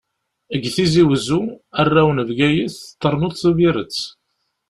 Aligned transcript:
Deg 0.51 0.63
Tizi 0.75 1.03
Wezzu, 1.07 1.41
arraw 1.79 2.09
n 2.13 2.19
Bgayet, 2.29 2.75
ternuḍ 3.01 3.33
Tubiret. 3.41 3.97